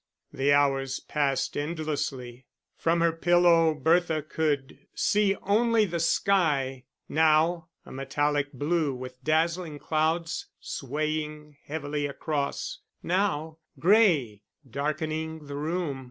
The 0.33 0.51
hours 0.51 0.99
passed 0.99 1.55
endlessly. 1.55 2.47
From 2.75 3.01
her 3.01 3.11
pillow 3.11 3.75
Bertha 3.75 4.23
could 4.23 4.79
see 4.95 5.35
only 5.43 5.85
the 5.85 5.99
sky, 5.99 6.85
now 7.07 7.69
a 7.85 7.91
metallic 7.91 8.51
blue 8.51 8.95
with 8.95 9.23
dazzling 9.23 9.77
clouds 9.77 10.47
swaying 10.59 11.57
heavily 11.65 12.07
across, 12.07 12.79
now 13.03 13.59
gray, 13.77 14.41
darkening 14.67 15.45
the 15.45 15.55
room. 15.55 15.99